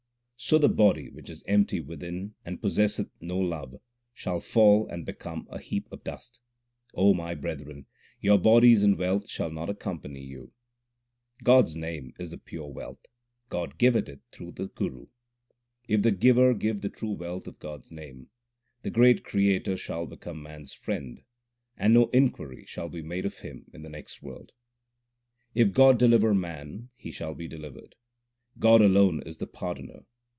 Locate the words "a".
5.51-5.59